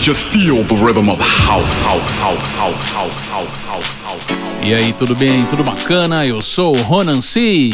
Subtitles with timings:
[0.00, 4.66] Just feel the rhythm of house, house, house, house, house, house, house, house.
[4.66, 5.44] E aí, tudo bem?
[5.44, 6.26] Tudo bacana?
[6.26, 7.70] Eu sou o Ronan C.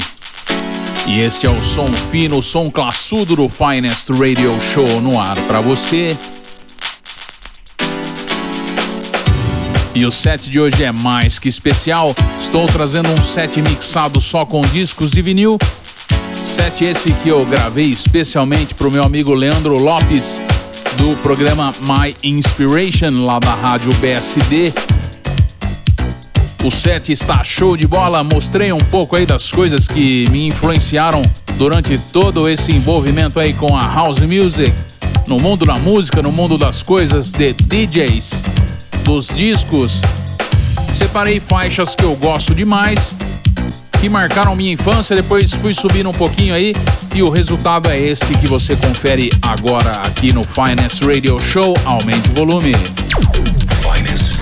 [1.06, 5.40] E este é o som fino, o som classudo do Finest Radio Show no ar
[5.42, 6.16] para você.
[9.94, 12.12] E o set de hoje é mais que especial.
[12.36, 15.58] Estou trazendo um set mixado só com discos de vinil.
[16.42, 20.40] Set esse que eu gravei especialmente para o meu amigo Leandro Lopes,
[20.96, 24.72] do programa My Inspiration, lá da rádio BSD.
[26.64, 28.24] O set está show de bola.
[28.24, 31.22] Mostrei um pouco aí das coisas que me influenciaram
[31.56, 34.72] durante todo esse envolvimento aí com a house music,
[35.26, 38.42] no mundo da música, no mundo das coisas de DJs
[39.02, 40.00] dos discos.
[40.92, 43.14] Separei faixas que eu gosto demais,
[44.00, 46.74] que marcaram minha infância, depois fui subindo um pouquinho aí
[47.14, 51.74] e o resultado é esse que você confere agora aqui no Finest Radio Show.
[51.84, 52.72] Aumente o volume.
[53.80, 54.35] Finest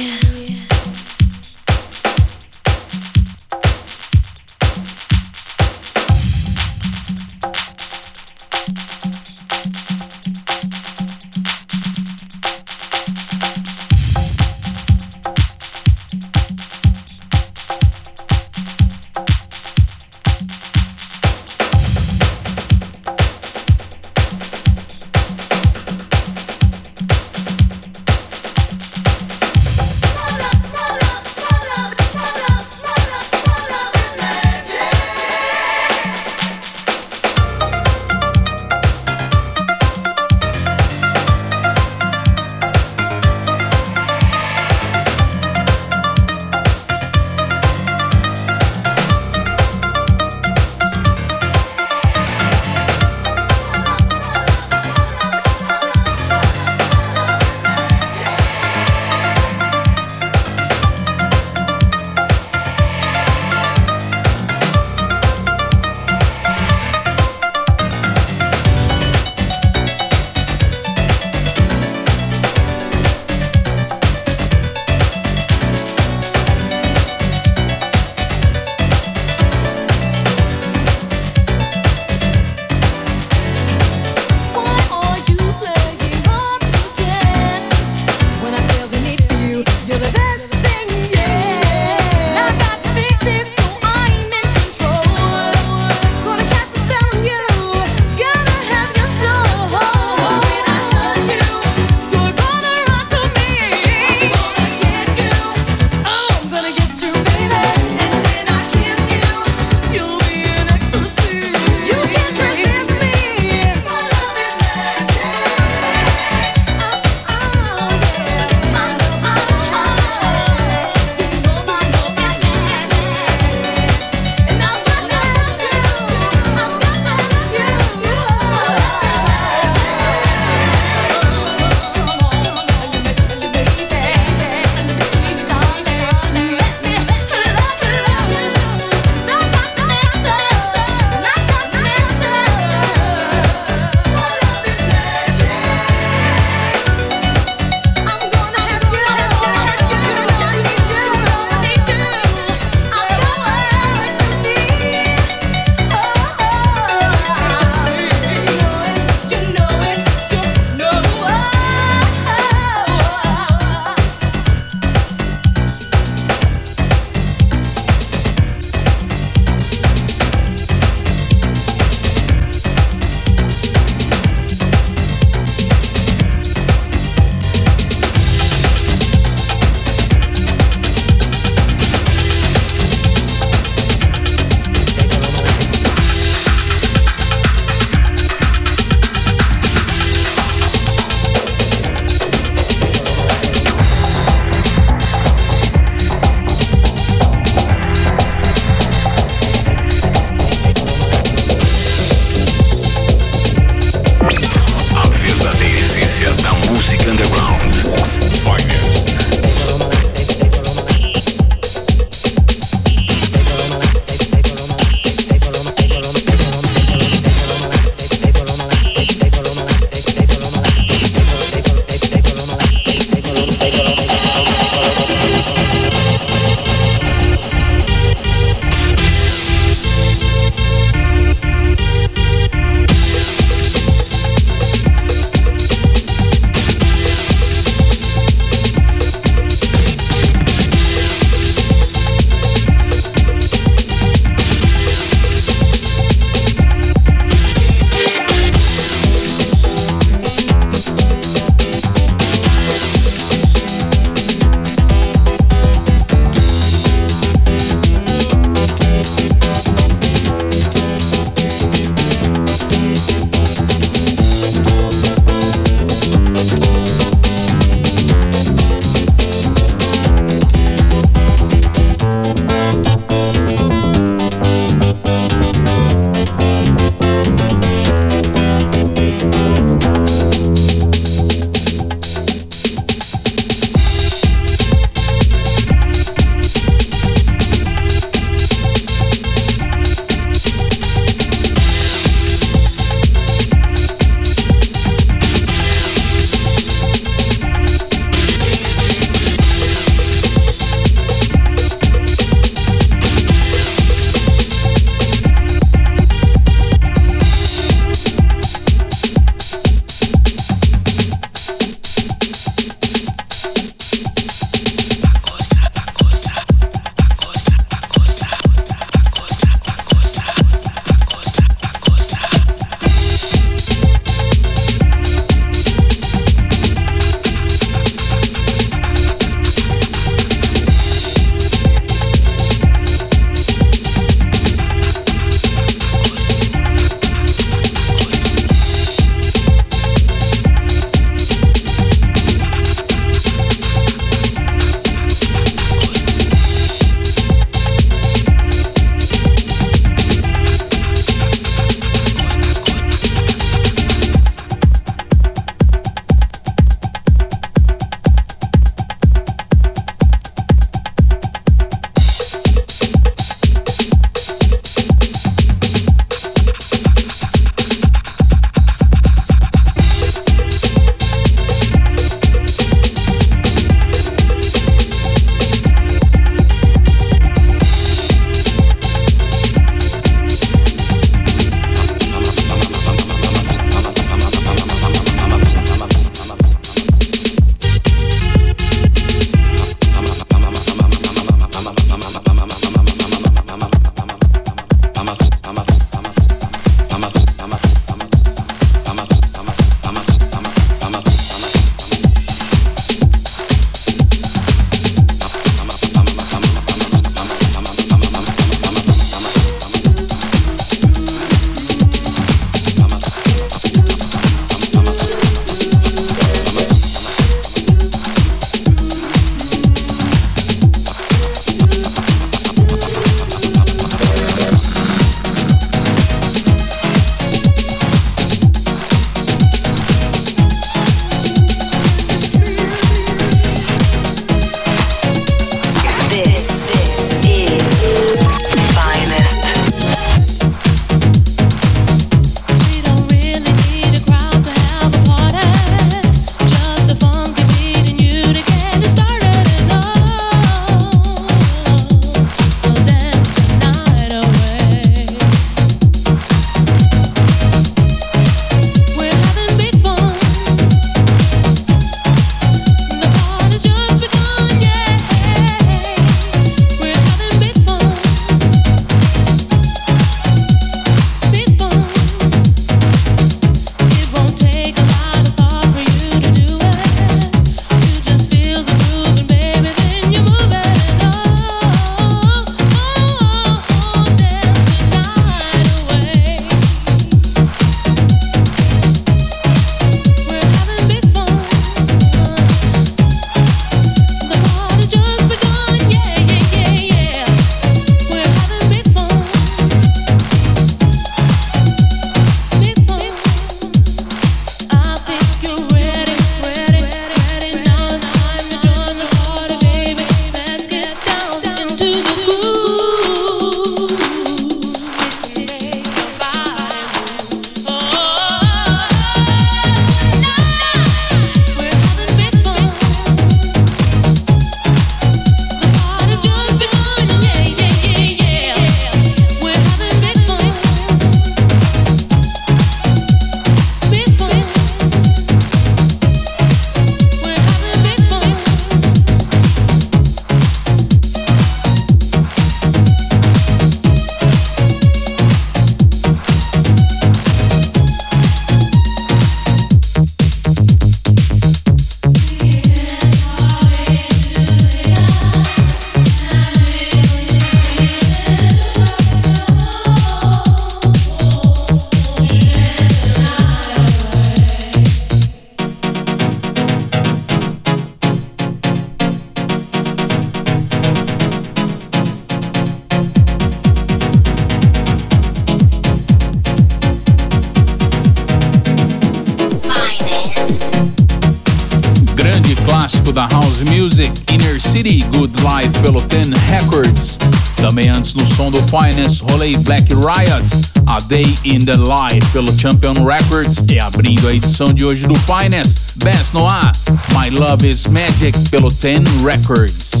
[589.52, 590.44] Black Riot,
[590.86, 593.62] A Day in the Life pelo Champion Records.
[593.70, 596.72] E abrindo a edição de hoje do Finest, Best No A,
[597.12, 600.00] My Love is Magic pelo Ten Records.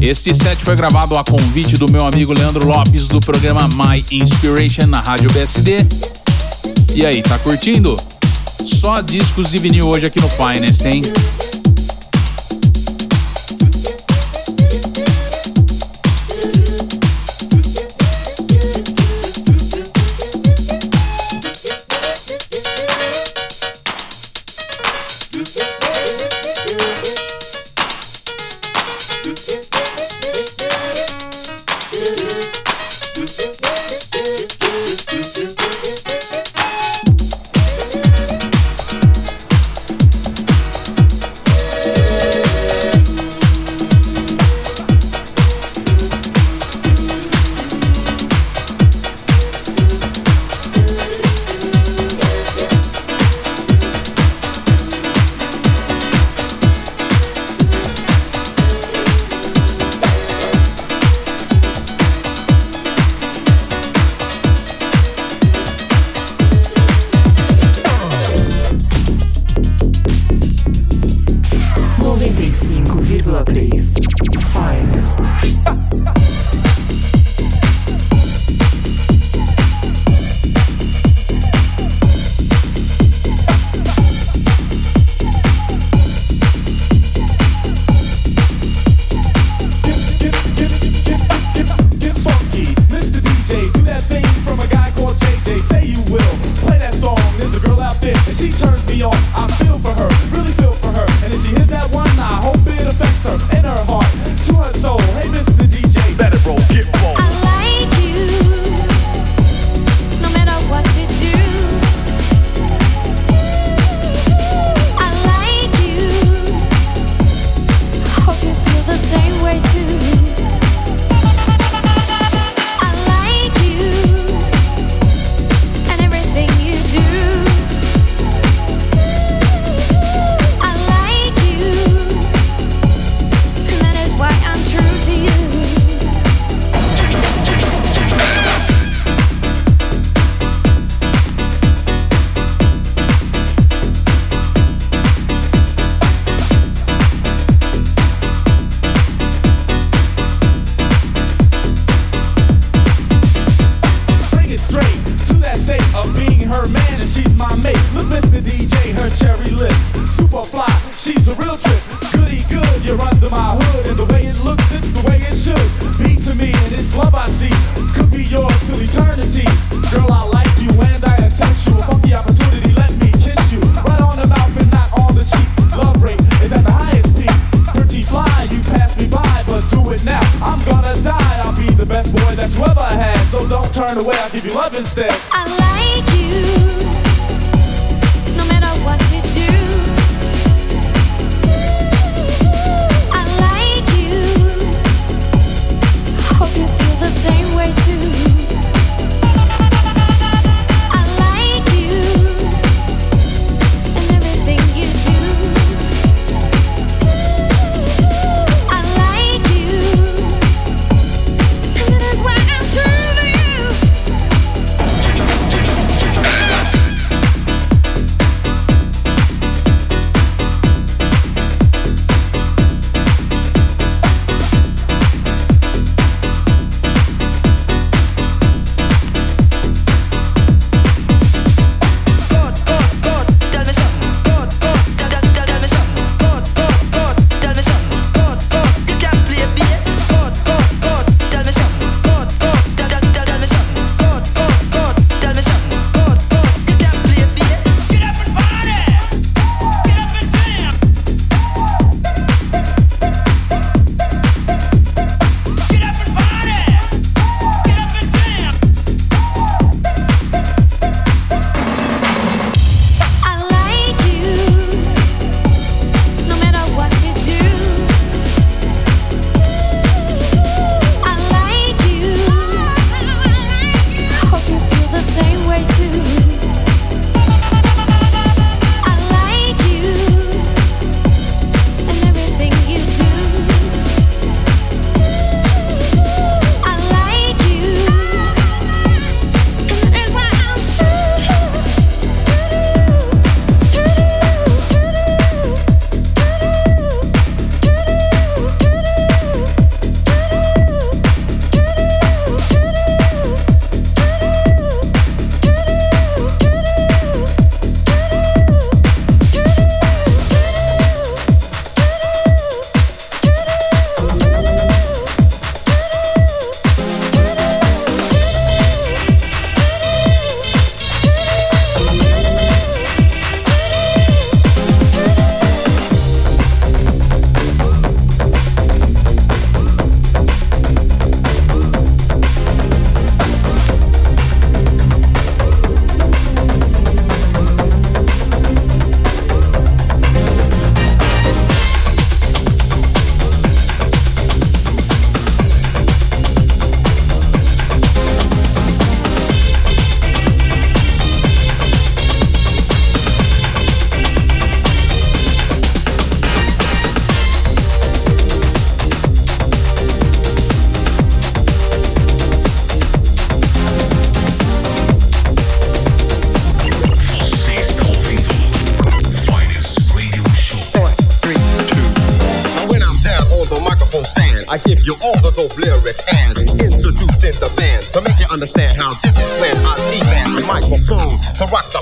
[0.00, 4.86] Este set foi gravado a convite do meu amigo Leandro Lopes do programa My Inspiration
[4.86, 5.86] na Rádio BSD.
[6.94, 7.94] E aí, tá curtindo?
[8.64, 11.02] Só discos de vinil hoje aqui no Finest, hein?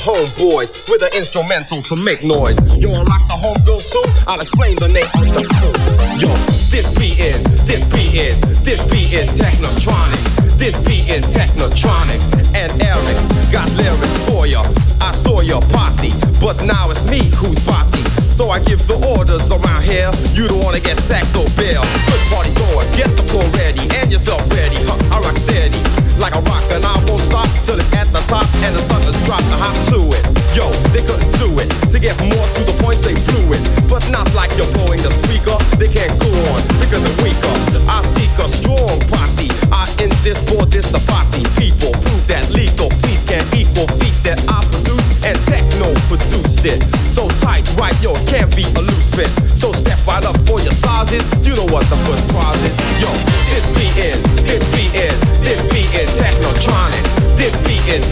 [0.05, 2.61] Homeboys with an instrumental to make noise.
[2.77, 4.05] Yo, I rock the homegirl too.
[4.29, 5.73] I'll explain the name of the crew.
[6.21, 6.29] Yo,
[6.69, 10.21] this beat is, this beat is, this beat is Technotronic.
[10.61, 12.21] This beat is Technotronic.
[12.53, 14.61] And Eric got lyrics for ya.
[15.01, 18.05] I saw your posse, but now it's me who's bossy.
[18.29, 20.13] So I give the orders around here.
[20.37, 21.81] You don't wanna get sacked or bail.
[22.05, 24.77] Good party going, get the floor ready and yourself ready.
[24.85, 28.23] Huh, I rock steady like a rock and I won't stop till it's at the
[28.33, 30.25] top and the suckers drop the hop to it.
[30.57, 30.65] Yo,
[30.97, 31.69] they couldn't do it.
[31.93, 33.61] To get more to the point, they blew it.
[33.93, 35.53] But not like you're blowing the speaker.
[35.77, 37.53] They can't go on because they're weaker.
[37.85, 39.53] I seek a strong posse.
[39.69, 41.45] I insist for this the posse.
[41.61, 46.81] People prove that lethal peace can equal feast that I produce and techno produced it.
[47.05, 49.29] So tight, right, yo, can't be a loose fit.
[49.53, 51.21] So step right up for your sizes.
[51.45, 52.77] You know what the first prize is.
[53.05, 53.13] Yo,
[53.53, 54.21] this beat is,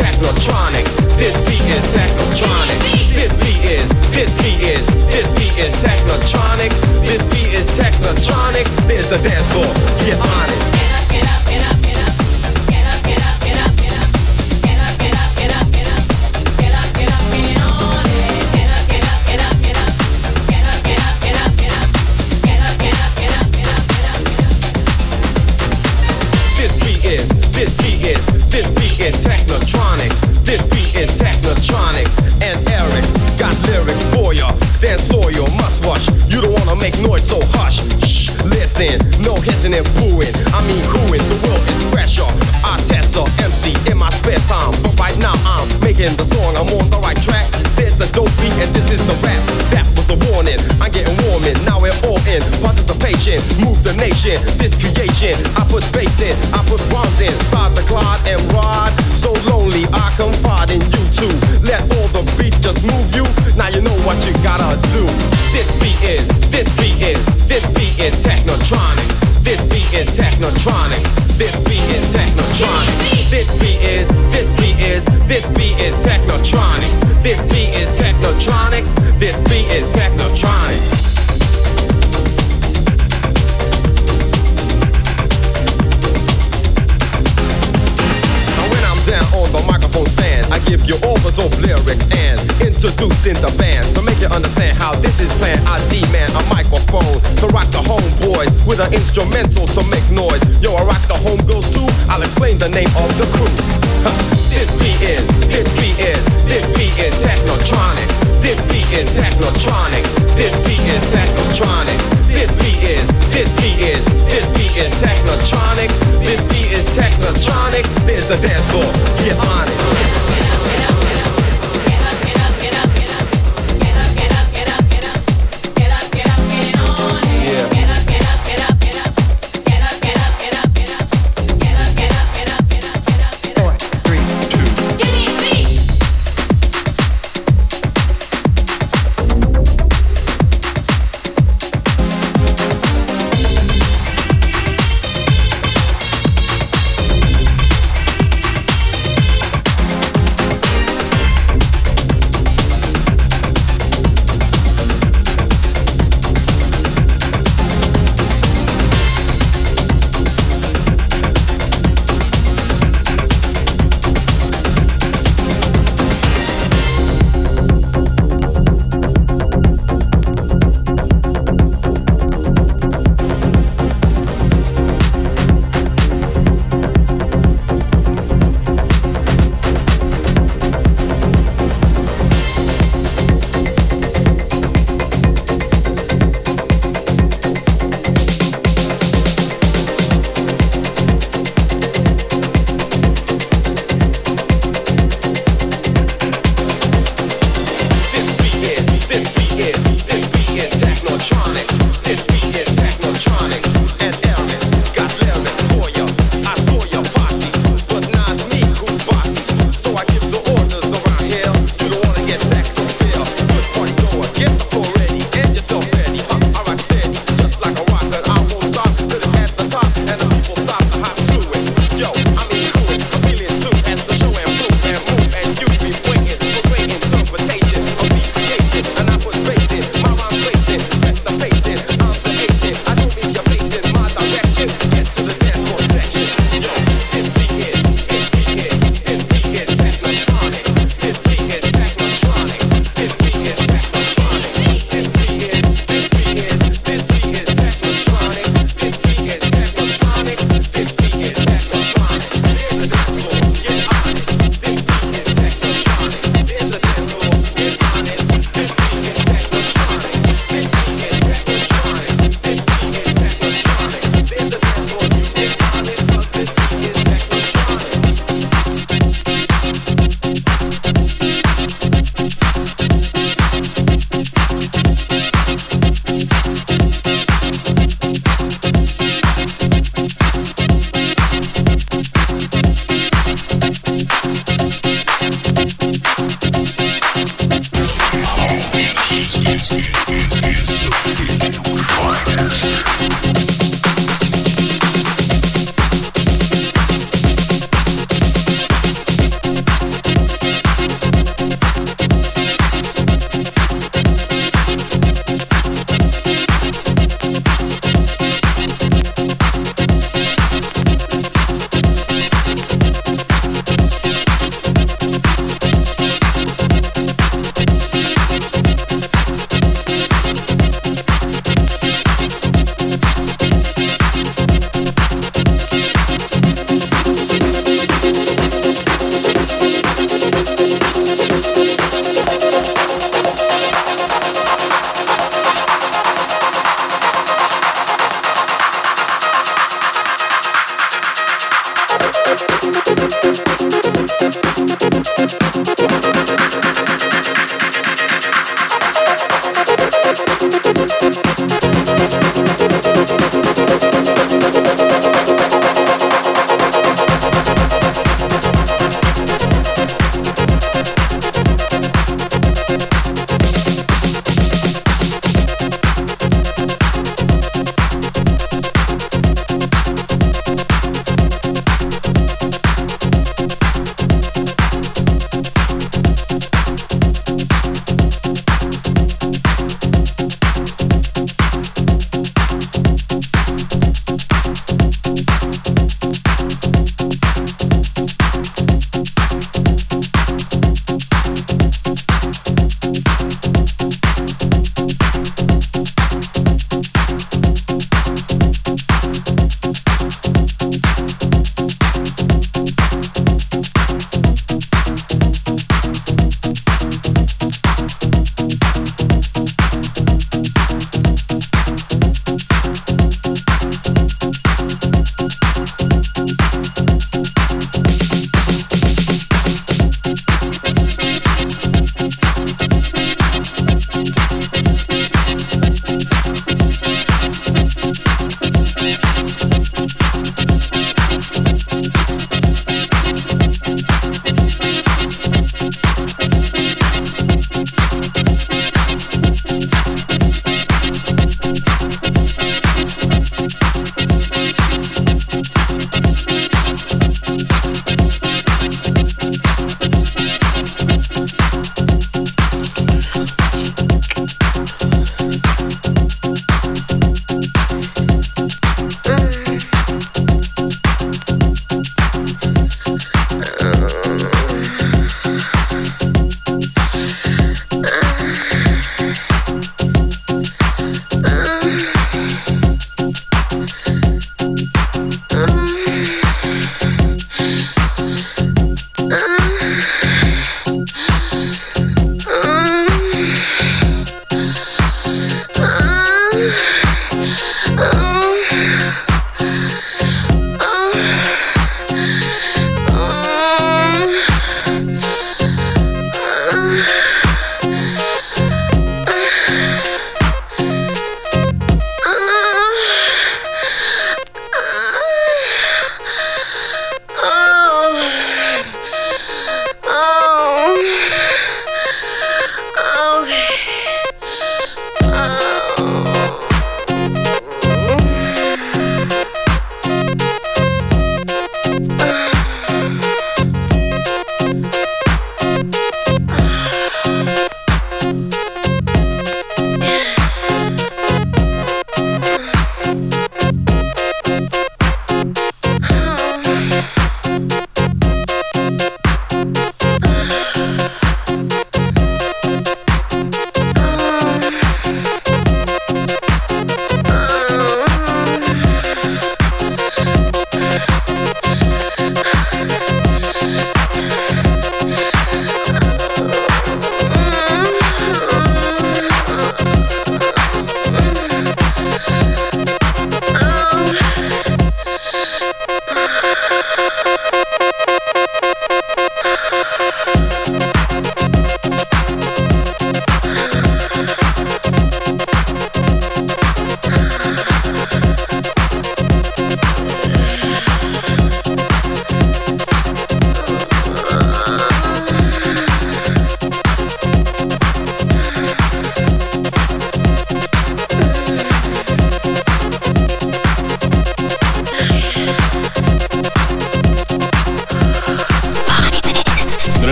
[0.00, 0.84] technotronic.
[1.20, 2.78] This beat is technotronic.
[3.12, 3.84] This beat is,
[4.16, 6.72] this beat is, this beat is technotronic.
[7.04, 8.64] This beat is technotronic.
[8.88, 9.68] There's the dance floor.
[10.08, 10.19] Get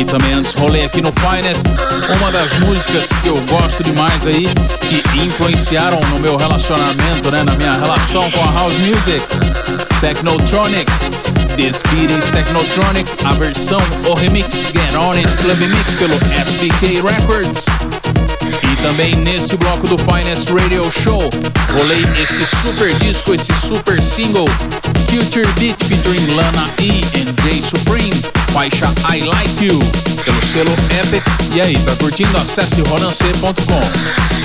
[0.00, 1.66] E também antes rolei aqui no Finest
[2.16, 7.42] uma das músicas que eu gosto demais aí, que influenciaram no meu relacionamento, né?
[7.42, 9.22] Na minha relação com a House Music.
[10.00, 10.90] Technotronic,
[11.54, 17.66] The Speedies Technotronic, a versão, o remix Get On It Club Mix pelo SBK Records.
[18.70, 21.20] E também neste bloco do Finance Radio Show,
[21.72, 24.46] rolei este super disco, esse super single,
[25.08, 28.14] Future Beat featuring Lana E and Jay Supreme,
[28.52, 29.78] faixa I Like You,
[30.24, 31.24] pelo selo Epic.
[31.54, 32.36] E aí, tá curtindo?
[32.38, 34.39] Acesse Ronance.com.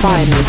[0.00, 0.39] Fine.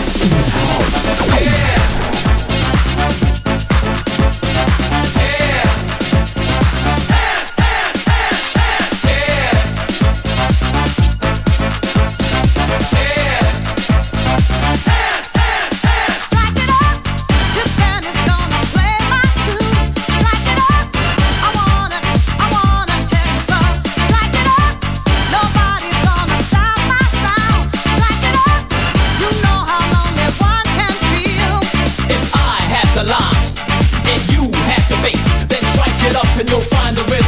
[36.52, 37.21] you'll find the rhythm.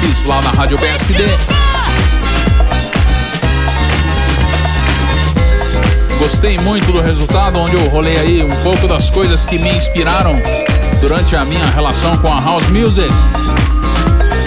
[0.00, 1.24] Lopes, lá na Rádio BSD.
[6.18, 10.40] Gostei muito do resultado, onde eu rolei aí um pouco das coisas que me inspiraram
[11.00, 13.08] durante a minha relação com a house music.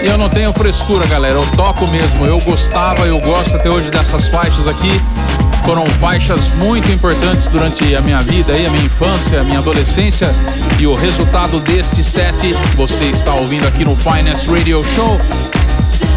[0.03, 2.25] E eu não tenho frescura, galera, eu toco mesmo.
[2.25, 5.01] Eu gostava, eu gosto até hoje dessas faixas aqui.
[5.66, 10.30] Foram faixas muito importantes durante a minha vida e a minha infância, a minha adolescência.
[10.80, 15.20] E o resultado deste set você está ouvindo aqui no Finance Radio Show.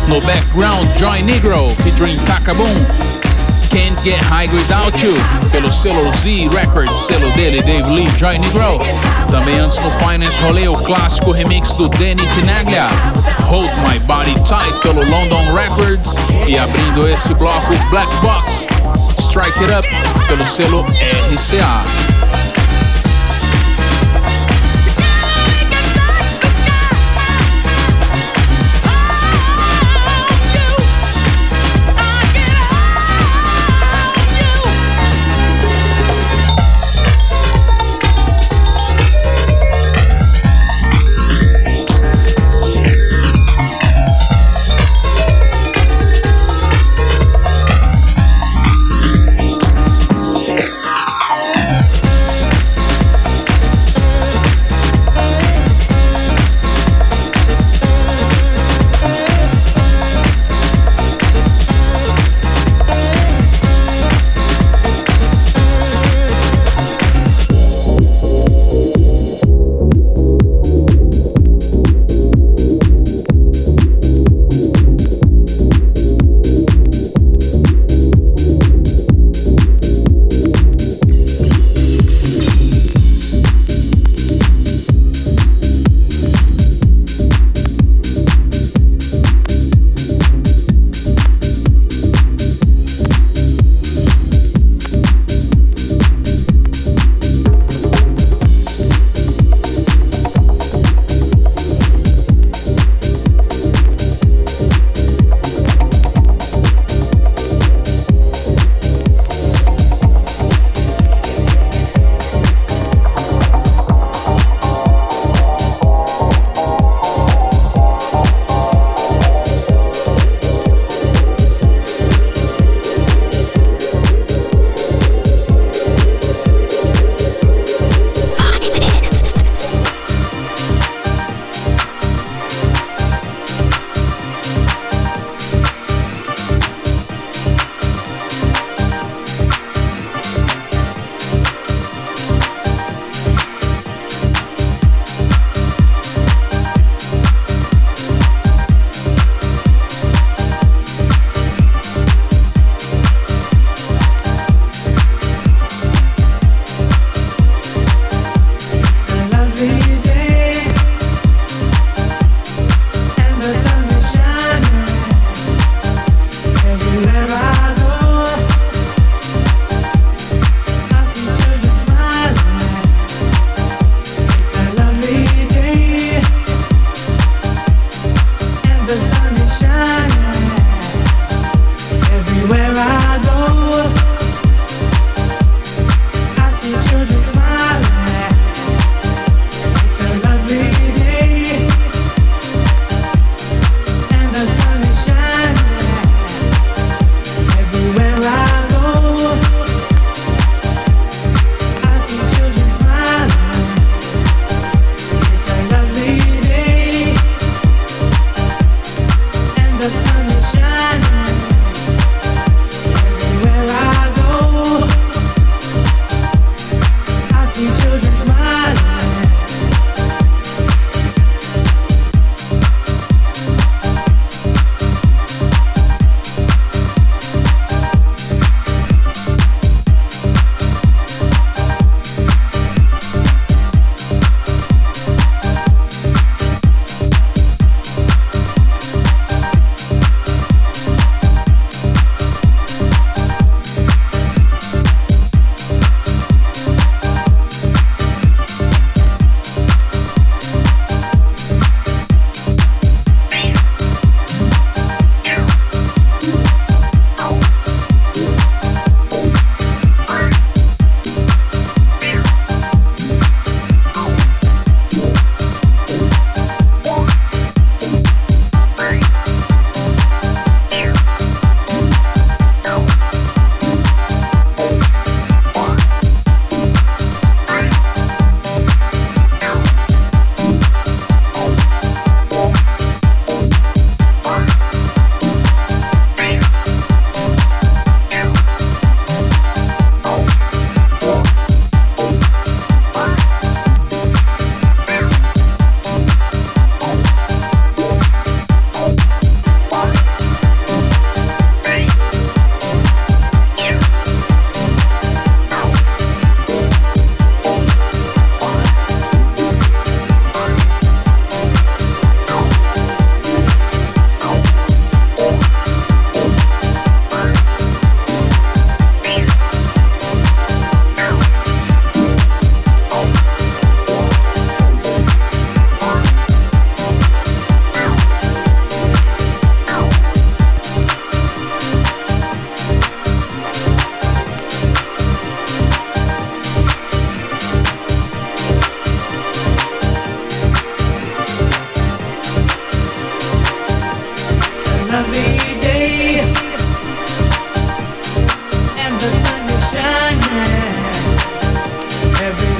[0.09, 2.75] No background, Joy Negro featuring Takaboom.
[3.71, 5.15] Can't Get High Without You,
[5.53, 8.79] pelo selo Z Records, selo dele, Dave Lee, Joy Negro.
[9.31, 12.89] Também antes no Finance rolê o clássico remix do Danny Tinaglia,
[13.49, 16.17] Hold My Body Tight, pelo London Records.
[16.47, 18.67] E abrindo esse bloco, Black Box,
[19.21, 19.87] Strike It Up,
[20.27, 20.85] pelo selo
[21.33, 22.16] RCA.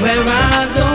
[0.07, 0.86] levado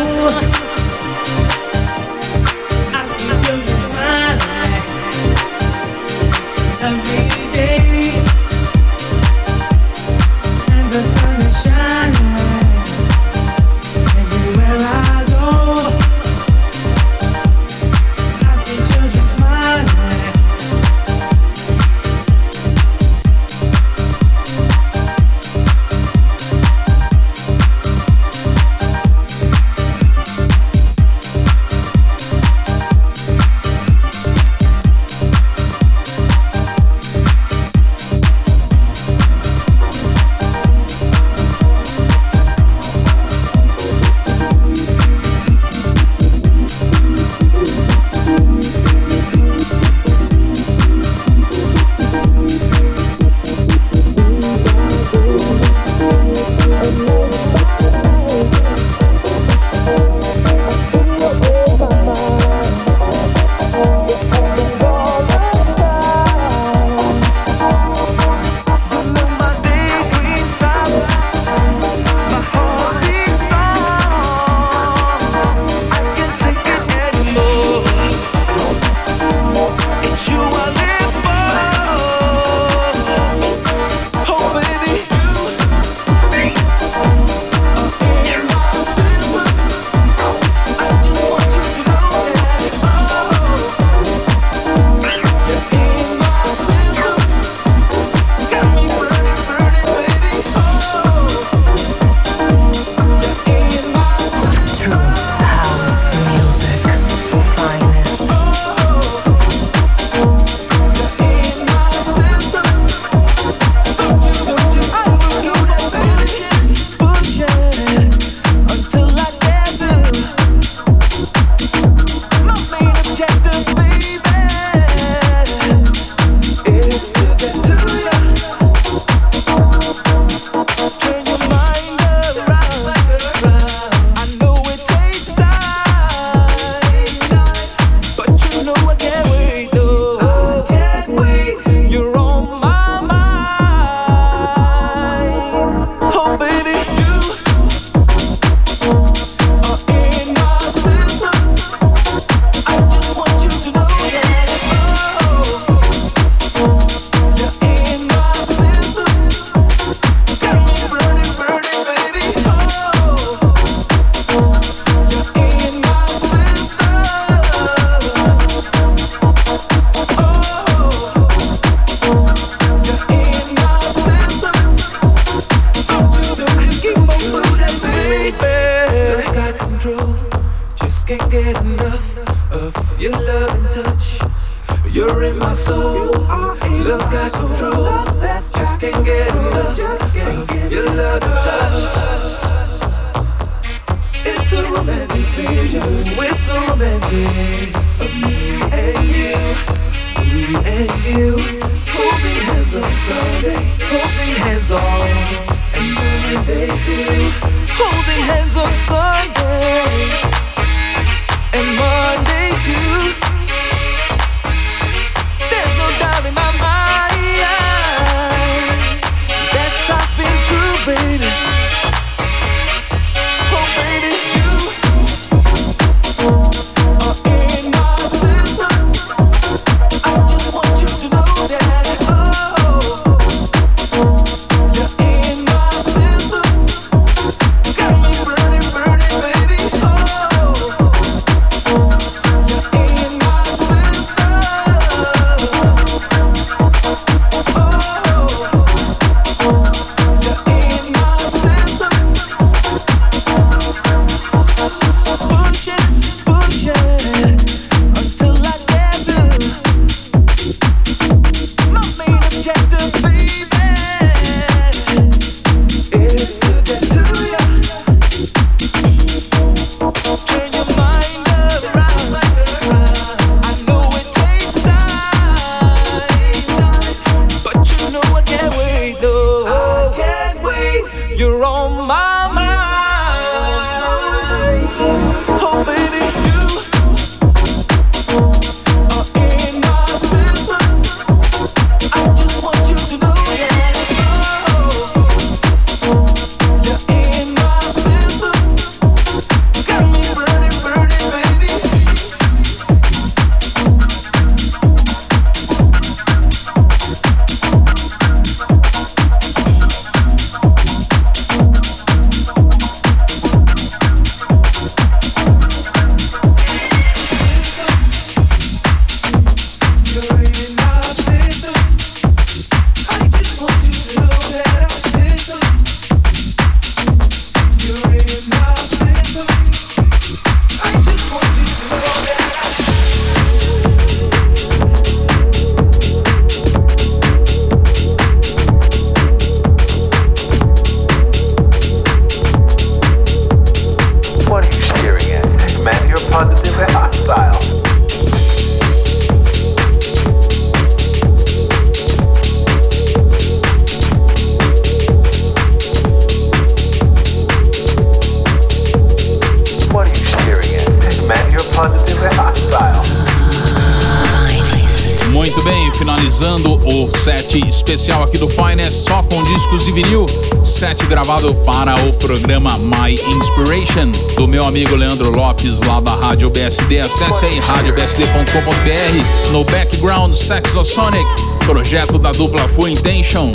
[366.11, 370.05] finalizando o set especial aqui do Finest, só com discos de vinil.
[370.43, 376.29] Set gravado para o programa My Inspiration, do meu amigo Leandro Lopes, lá da Rádio
[376.29, 376.79] BSD.
[376.79, 379.31] Acesse aí radiobsd.com.br.
[379.31, 381.05] No background, Saxosonic,
[381.45, 383.31] projeto da dupla Full Intention.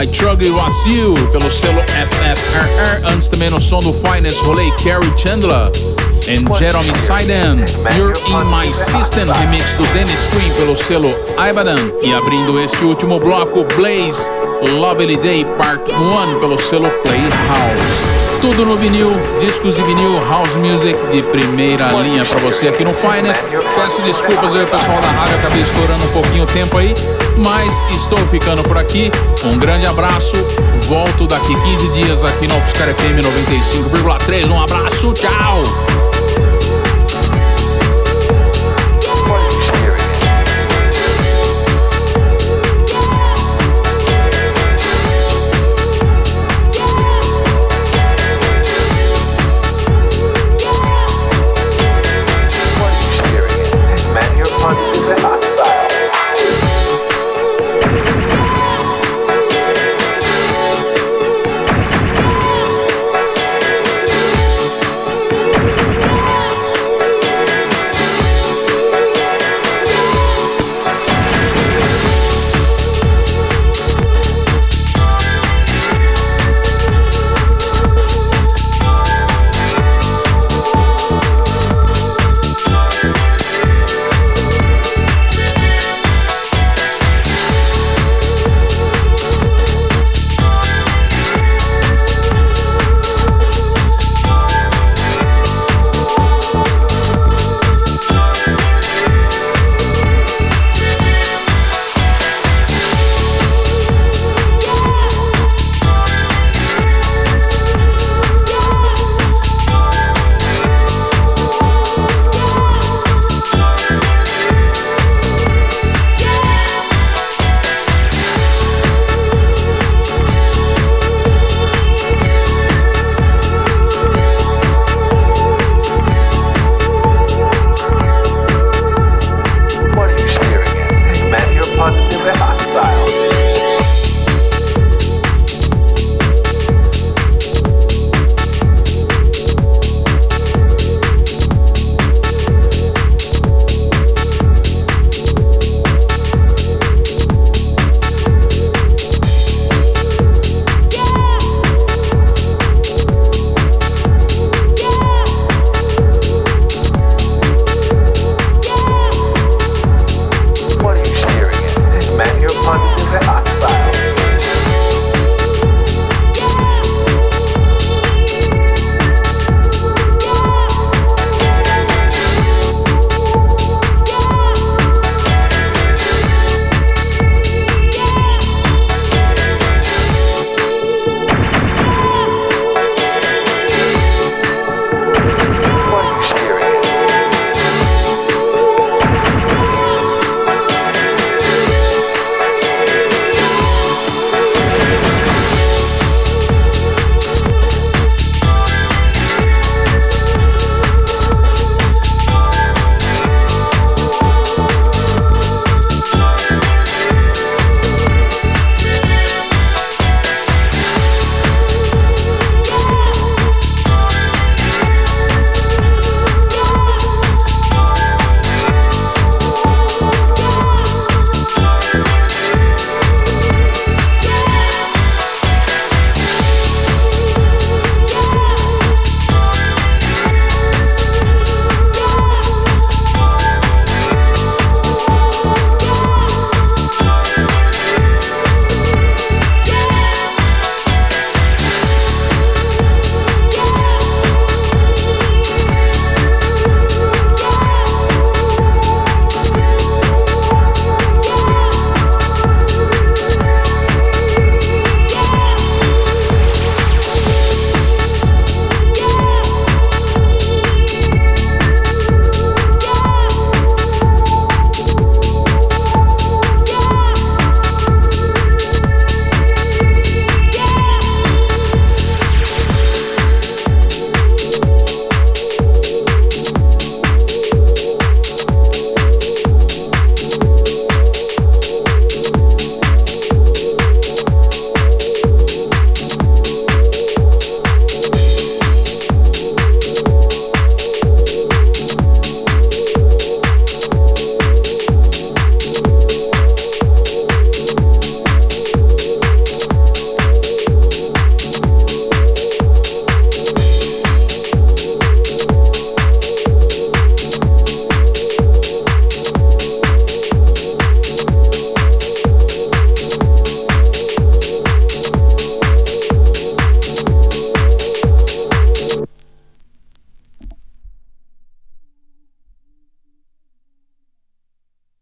[0.00, 3.12] I Struggle Was You, pelo selo FFRR.
[3.12, 5.70] Antes também no som do Finest, rolei Carrie Chandler.
[6.30, 7.58] And Jeremy Seiden,
[7.96, 11.90] You're in My System, remix do Dennis Queen pelo selo Ibadan.
[12.02, 14.30] E abrindo este último bloco, Blaze,
[14.62, 18.06] Lovely Day Part 1 pelo selo Playhouse.
[18.40, 19.10] Tudo no vinil,
[19.40, 23.44] discos de vinil, house music de primeira linha pra você aqui no Finest.
[23.74, 26.94] Peço desculpas aí, pessoal da rádio, acabei estourando um pouquinho o tempo aí,
[27.44, 29.10] mas estou ficando por aqui.
[29.44, 30.36] Um grande abraço,
[30.82, 34.48] volto daqui 15 dias aqui no Oscar FM 95,3.
[34.48, 35.64] Um abraço, tchau!